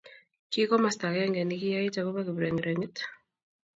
Ki 0.51 0.61
komosta 0.71 1.03
agenge 1.11 1.41
negiyait 1.49 1.95
agoba 1.99 2.25
kiprengrengit 2.27 2.95